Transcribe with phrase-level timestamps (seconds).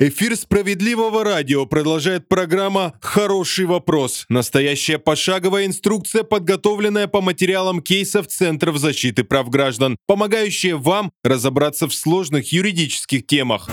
[0.00, 4.26] Эфир справедливого радио продолжает программа «Хороший вопрос».
[4.28, 11.94] Настоящая пошаговая инструкция, подготовленная по материалам кейсов Центров защиты прав граждан, помогающая вам разобраться в
[11.94, 13.68] сложных юридических темах.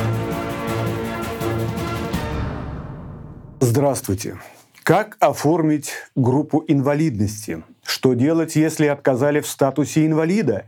[3.59, 4.39] Здравствуйте.
[4.81, 7.63] Как оформить группу инвалидности?
[7.85, 10.65] Что делать, если отказали в статусе инвалида?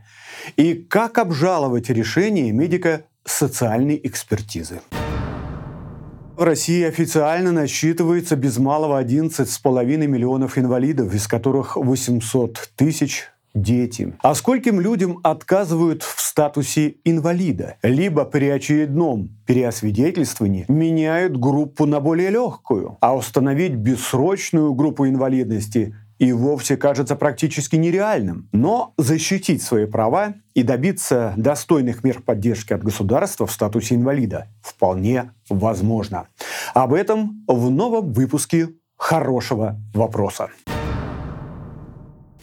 [0.56, 4.82] И как обжаловать решение медико-социальной экспертизы?
[6.38, 14.14] В России официально насчитывается без малого 11,5 миллионов инвалидов, из которых 800 тысяч дети.
[14.22, 17.78] А скольким людям отказывают в статусе инвалида?
[17.82, 26.32] Либо при очередном переосвидетельствовании меняют группу на более легкую, а установить бессрочную группу инвалидности и
[26.32, 28.48] вовсе кажется практически нереальным.
[28.52, 35.32] Но защитить свои права и добиться достойных мер поддержки от государства в статусе инвалида вполне
[35.48, 36.28] возможно.
[36.74, 40.48] Об этом в новом выпуске «Хорошего вопроса».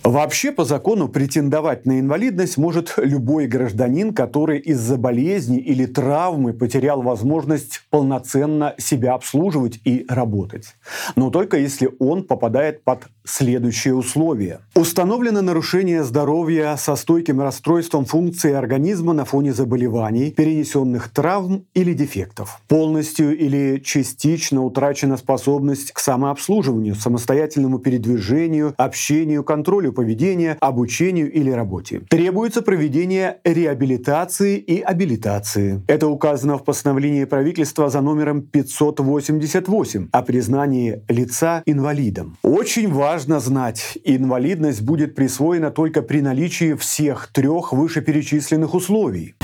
[0.06, 7.02] Вообще, по закону, претендовать на инвалидность может любой гражданин, который из-за болезни или травмы потерял
[7.02, 10.76] возможность полноценно себя обслуживать и работать.
[11.16, 14.60] Но только если он попадает под следующие условия.
[14.76, 22.62] Установлено нарушение здоровья со стойким расстройством функции организма на фоне заболеваний, перенесенных травм или дефектов.
[22.68, 32.02] Полностью или частично утрачена способность к самообслуживанию, самостоятельному передвижению, общению, контролю поведения, обучению или работе.
[32.10, 35.82] Требуется проведение реабилитации и абилитации.
[35.88, 42.38] Это указано в постановлении правительства за номером 588 о признании лица инвалидом.
[42.44, 49.36] Очень важно знать, инвалидность будет присвоена только при наличии всех трех вышеперечисленных условий.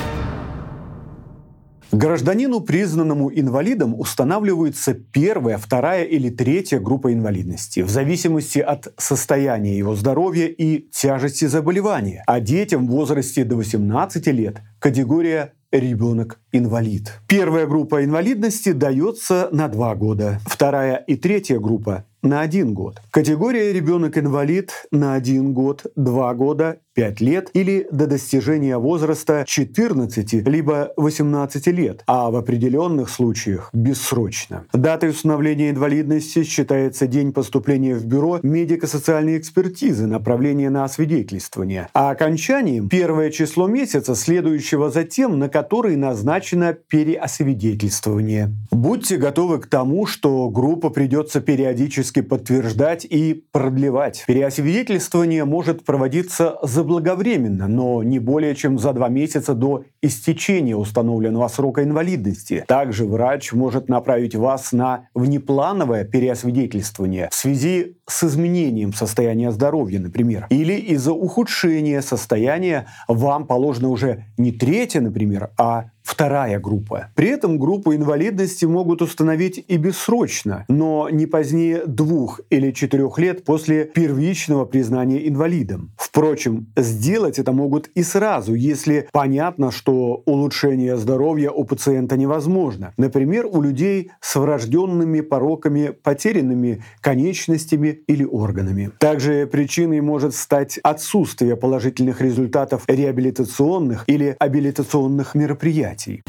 [1.91, 9.95] Гражданину, признанному инвалидом, устанавливается первая, вторая или третья группа инвалидности в зависимости от состояния его
[9.95, 12.23] здоровья и тяжести заболевания.
[12.27, 17.19] А детям в возрасте до 18 лет категория ребенок-инвалид.
[17.27, 23.01] Первая группа инвалидности дается на два года, вторая и третья группа на один год.
[23.11, 30.91] Категория ребенок-инвалид на один год, два года, пять лет или до достижения возраста 14 либо
[30.97, 34.65] 18 лет, а в определенных случаях бессрочно.
[34.73, 42.89] Датой установления инвалидности считается день поступления в бюро медико-социальной экспертизы, направление на освидетельствование, а окончанием
[42.89, 48.51] первое число месяца, следующего за тем, на который назначено переосвидетельствование.
[48.71, 54.23] Будьте готовы к тому, что группа придется периодически подтверждать и продлевать.
[54.27, 61.83] Переосвидетельствование может проводиться заблаговременно, но не более чем за два месяца до истечения установленного срока
[61.83, 62.65] инвалидности.
[62.67, 70.47] Также врач может направить вас на внеплановое переосвидетельствование в связи с изменением состояния здоровья, например,
[70.49, 77.07] или из-за ухудшения состояния вам положено уже не третье, например, а вторая группа.
[77.15, 83.45] При этом группу инвалидности могут установить и бессрочно, но не позднее двух или четырех лет
[83.45, 85.91] после первичного признания инвалидом.
[85.95, 92.93] Впрочем, сделать это могут и сразу, если понятно, что улучшение здоровья у пациента невозможно.
[92.97, 98.91] Например, у людей с врожденными пороками, потерянными конечностями или органами.
[98.99, 106.23] Также причиной может стать отсутствие положительных результатов реабилитационных или абилитационных мероприятий мероприятий.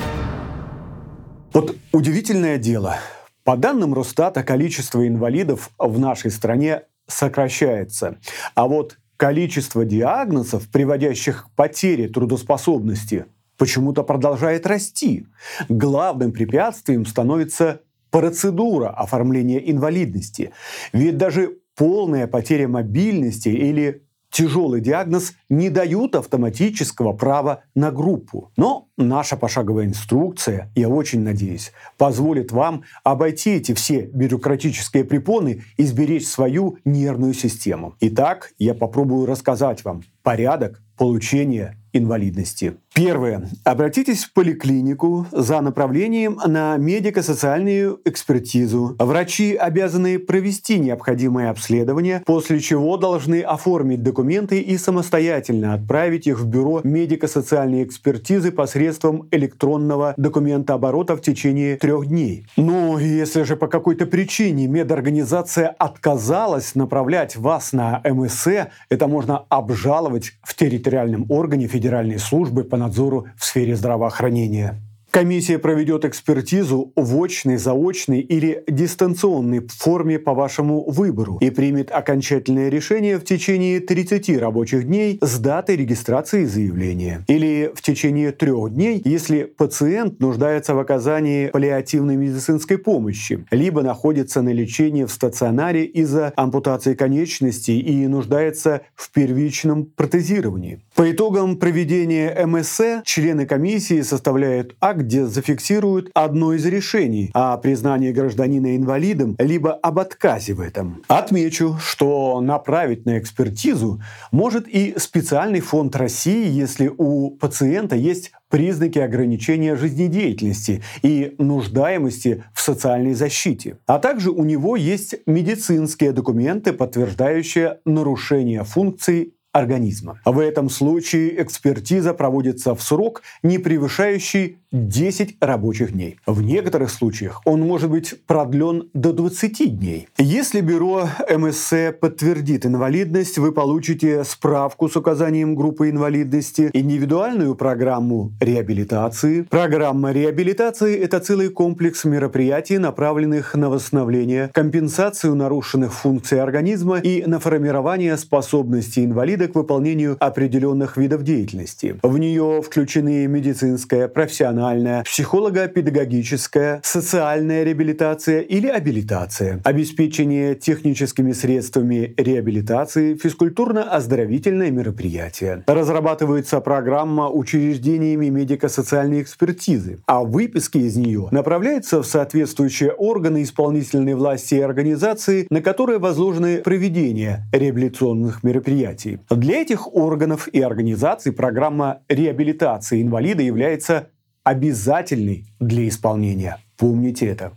[1.53, 2.97] Вот удивительное дело.
[3.44, 8.19] По данным Росстата, количество инвалидов в нашей стране сокращается.
[8.55, 13.27] А вот количество диагнозов, приводящих к потере трудоспособности,
[13.59, 15.27] почему-то продолжает расти.
[15.69, 20.53] Главным препятствием становится процедура оформления инвалидности.
[20.93, 28.50] Ведь даже полная потеря мобильности или тяжелый диагноз не дают автоматического права на группу.
[28.56, 35.84] Но наша пошаговая инструкция, я очень надеюсь, позволит вам обойти эти все бюрократические препоны и
[35.84, 37.95] сберечь свою нервную систему.
[38.01, 42.74] Итак, я попробую рассказать вам порядок получения инвалидности.
[42.94, 43.48] Первое.
[43.65, 48.97] Обратитесь в поликлинику за направлением на медико-социальную экспертизу.
[48.98, 56.47] Врачи обязаны провести необходимое обследование, после чего должны оформить документы и самостоятельно отправить их в
[56.47, 62.47] бюро медико-социальной экспертизы посредством электронного документооборота в течение трех дней.
[62.56, 70.33] Ну, если же по какой-то причине медорганизация отказалась направлять вас на МСЭ, это можно обжаловать
[70.42, 74.80] в территориальном органе Федеральной службы по надзору в сфере здравоохранения.
[75.12, 82.70] Комиссия проведет экспертизу в очной, заочной или дистанционной форме по вашему выбору и примет окончательное
[82.70, 87.26] решение в течение 30 рабочих дней с даты регистрации заявления.
[87.28, 94.40] Или в течение трех дней, если пациент нуждается в оказании паллиативной медицинской помощи, либо находится
[94.40, 100.80] на лечении в стационаре из-за ампутации конечностей и нуждается в первичном протезировании.
[101.03, 108.13] По итогам проведения МСЭ члены комиссии составляют акт, где зафиксируют одно из решений о признании
[108.13, 111.03] гражданина инвалидом либо об отказе в этом.
[111.09, 114.01] Отмечу, что направить на экспертизу
[114.31, 122.60] может и специальный фонд России, если у пациента есть признаки ограничения жизнедеятельности и нуждаемости в
[122.60, 123.78] социальной защите.
[123.87, 130.19] А также у него есть медицинские документы, подтверждающие нарушение функций организма.
[130.25, 136.19] В этом случае экспертиза проводится в срок, не превышающий 10 рабочих дней.
[136.27, 140.09] В некоторых случаях он может быть продлен до 20 дней.
[140.16, 149.43] Если бюро МСЦ подтвердит инвалидность, вы получите справку с указанием группы инвалидности, индивидуальную программу реабилитации.
[149.43, 157.41] Программа реабилитации– это целый комплекс мероприятий, направленных на восстановление, компенсацию нарушенных функций организма и на
[157.41, 161.97] формирование способности инвалида к выполнению определенных видов деятельности.
[162.03, 174.71] В нее включены медицинская, профессиональная, психолого-педагогическая, социальная реабилитация или абилитация, обеспечение техническими средствами реабилитации, физкультурно-оздоровительные
[174.71, 175.65] мероприятия.
[175.66, 184.56] Разрабатывается программа учреждениями медико-социальной экспертизы, а выписки из нее направляются в соответствующие органы исполнительной власти
[184.56, 189.18] и организации, на которые возложены проведение реабилитационных мероприятий.
[189.36, 194.10] Для этих органов и организаций программа реабилитации инвалида является
[194.44, 196.58] обязательный для исполнения.
[196.76, 197.52] Помните это.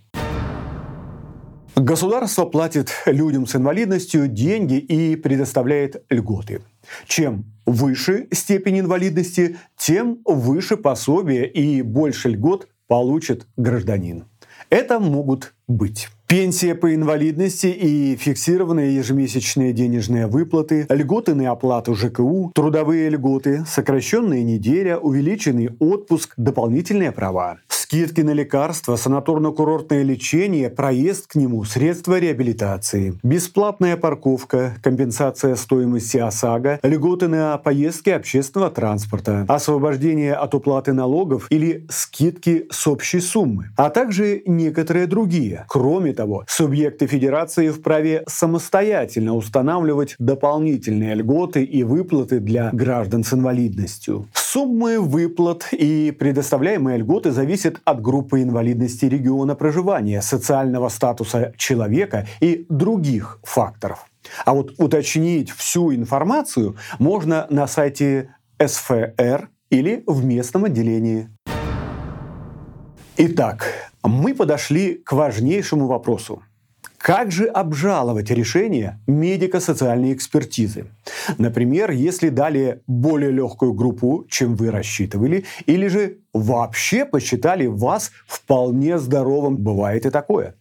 [1.76, 6.62] Государство платит людям с инвалидностью деньги и предоставляет льготы.
[7.08, 14.24] Чем выше степень инвалидности, тем выше пособие и больше льгот получит гражданин.
[14.70, 22.52] Это могут быть Пенсия по инвалидности и фиксированные ежемесячные денежные выплаты, льготы на оплату ЖКУ,
[22.56, 31.36] трудовые льготы, сокращенная неделя, увеличенный отпуск, дополнительные права скидки на лекарства, санаторно-курортное лечение, проезд к
[31.36, 40.56] нему, средства реабилитации, бесплатная парковка, компенсация стоимости ОСАГО, льготы на поездки общественного транспорта, освобождение от
[40.56, 45.66] уплаты налогов или скидки с общей суммы, а также некоторые другие.
[45.70, 54.28] Кроме того, субъекты федерации вправе самостоятельно устанавливать дополнительные льготы и выплаты для граждан с инвалидностью.
[54.34, 62.66] Суммы выплат и предоставляемые льготы зависят от группы инвалидности региона проживания, социального статуса человека и
[62.70, 64.06] других факторов.
[64.46, 71.30] А вот уточнить всю информацию можно на сайте СФР или в местном отделении.
[73.18, 76.44] Итак, мы подошли к важнейшему вопросу.
[76.98, 80.86] Как же обжаловать решение медико-социальной экспертизы?
[81.38, 89.00] Например, если дали более легкую группу, чем вы рассчитывали, или же вообще посчитали вас вполне
[89.00, 89.56] здоровым.
[89.56, 90.56] Бывает и такое.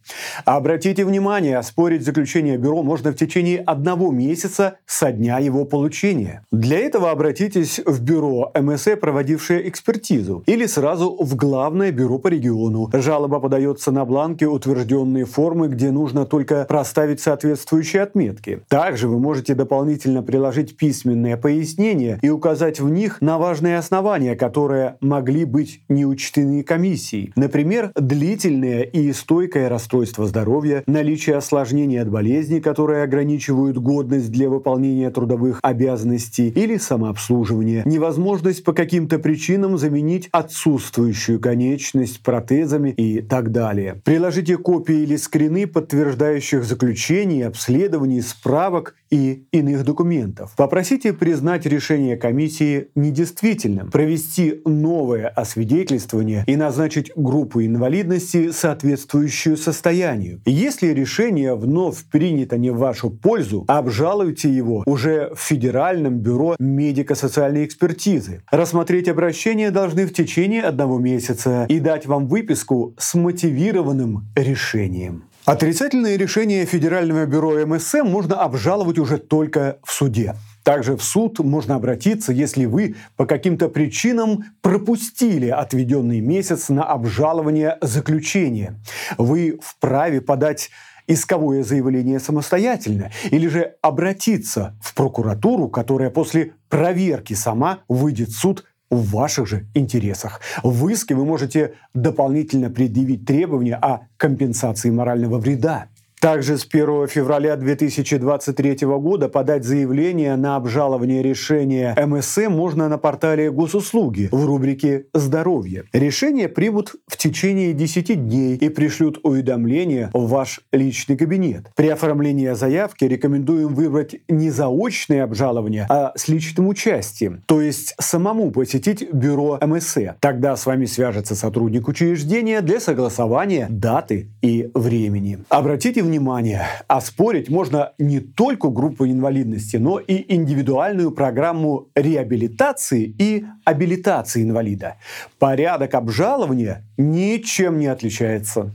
[0.44, 6.44] Обратите внимание, оспорить заключение бюро можно в течение одного месяца со дня его получения.
[6.52, 12.88] Для этого обратитесь в бюро МСЭ, проводившее экспертизу, или сразу в главное бюро по региону.
[12.92, 18.60] Жалоба подается на бланке утвержденные формы, где нужно только проставить соответствующие отметки.
[18.68, 24.96] Также вы можете дополнительно приложить письменные пояснения и указать в них на важные основания, которые
[25.00, 27.32] могли быть быть не учтены комиссией.
[27.36, 35.10] Например, длительное и стойкое расстройство здоровья, наличие осложнений от болезни, которые ограничивают годность для выполнения
[35.10, 44.02] трудовых обязанностей или самообслуживания, невозможность по каким-то причинам заменить отсутствующую конечность протезами и так далее.
[44.04, 50.52] Приложите копии или скрины, подтверждающих заключений, обследований, справок и иных документов.
[50.56, 60.40] Попросите признать решение комиссии недействительным, провести новое освидетельствование и назначить группу инвалидности, соответствующую состоянию.
[60.44, 67.64] Если решение вновь принято не в вашу пользу, обжалуйте его уже в Федеральном бюро медико-социальной
[67.64, 68.42] экспертизы.
[68.50, 75.24] Рассмотреть обращение должны в течение одного месяца и дать вам выписку с мотивированным решением.
[75.44, 80.34] Отрицательное решение Федерального бюро МСМ можно обжаловать уже только в суде.
[80.64, 87.76] Также в суд можно обратиться, если вы по каким-то причинам пропустили отведенный месяц на обжалование
[87.82, 88.80] заключения.
[89.18, 90.70] Вы вправе подать
[91.06, 98.64] исковое заявление самостоятельно или же обратиться в прокуратуру, которая после проверки сама выйдет в суд
[98.90, 100.40] в ваших же интересах.
[100.62, 105.88] В иске вы можете дополнительно предъявить требования о компенсации морального вреда.
[106.24, 113.50] Также с 1 февраля 2023 года подать заявление на обжалование решения МСМ можно на портале
[113.50, 115.84] Госуслуги в рубрике «Здоровье».
[115.92, 121.70] Решение примут в течение 10 дней и пришлют уведомление в ваш личный кабинет.
[121.76, 128.50] При оформлении заявки рекомендуем выбрать не заочное обжалование, а с личным участием, то есть самому
[128.50, 130.14] посетить бюро МСЭ.
[130.20, 135.40] Тогда с вами свяжется сотрудник учреждения для согласования даты и времени.
[135.50, 143.44] Обратите внимание внимание, оспорить можно не только группу инвалидности, но и индивидуальную программу реабилитации и
[143.64, 144.96] абилитации инвалида.
[145.40, 148.72] Порядок обжалования ничем не отличается.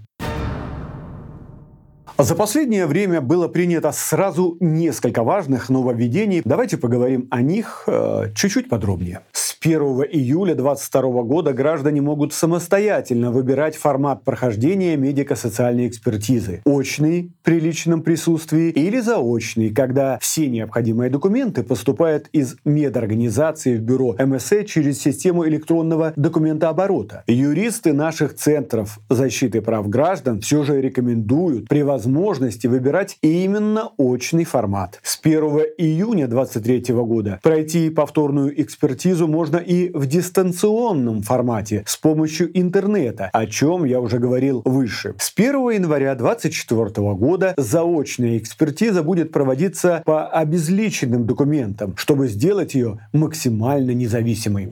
[2.17, 6.41] За последнее время было принято сразу несколько важных нововведений.
[6.43, 9.21] Давайте поговорим о них э, чуть-чуть подробнее.
[9.31, 16.61] С 1 июля 2022 года граждане могут самостоятельно выбирать формат прохождения медико-социальной экспертизы.
[16.63, 24.15] Очный при личном присутствии или заочный, когда все необходимые документы поступают из медорганизации в бюро
[24.17, 27.25] МСЭ через систему электронного документооборота.
[27.27, 35.01] Юристы наших центров защиты прав граждан все же рекомендуют при возможности выбирать именно очный формат.
[35.03, 35.41] С 1
[35.77, 43.45] июня 2023 года пройти повторную экспертизу можно и в дистанционном формате с помощью интернета, о
[43.45, 45.15] чем я уже говорил выше.
[45.17, 52.99] С 1 января 2024 года заочная экспертиза будет проводиться по обезличенным документам, чтобы сделать ее
[53.13, 54.71] максимально независимой.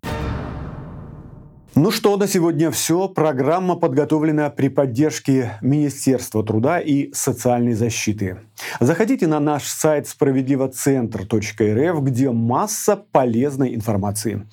[1.80, 3.08] Ну что, на сегодня все.
[3.08, 8.40] Программа подготовлена при поддержке Министерства труда и социальной защиты.
[8.80, 14.48] Заходите на наш сайт справедливоцентр.рф, где масса полезной информации.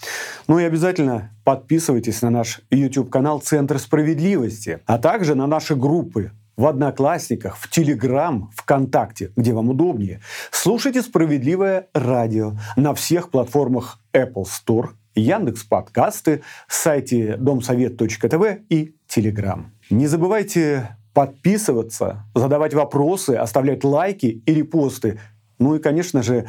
[0.49, 6.66] Ну и обязательно подписывайтесь на наш YouTube-канал «Центр справедливости», а также на наши группы в
[6.66, 10.21] Одноклассниках, в Телеграм, ВКонтакте, где вам удобнее.
[10.50, 19.73] Слушайте «Справедливое радио» на всех платформах Apple Store– Яндекс подкасты, сайте домсовет.тв и Телеграм.
[19.90, 25.21] Не забывайте подписываться, задавать вопросы, оставлять лайки и репосты.
[25.59, 26.44] Ну и, конечно же, э,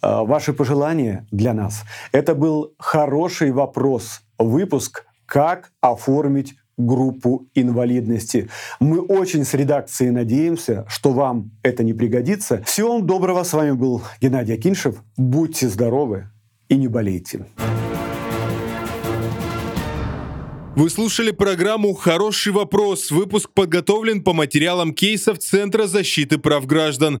[0.00, 1.84] ваши пожелания для нас.
[2.12, 4.22] Это был хороший вопрос.
[4.38, 8.48] Выпуск «Как оформить группу инвалидности.
[8.80, 12.62] Мы очень с редакцией надеемся, что вам это не пригодится.
[12.64, 13.44] Всего вам доброго.
[13.44, 15.02] С вами был Геннадий Акиншев.
[15.16, 16.28] Будьте здоровы
[16.68, 17.46] и не болейте.
[20.76, 23.10] Вы слушали программу «Хороший вопрос».
[23.10, 27.14] Выпуск подготовлен по материалам кейсов Центра защиты прав граждан.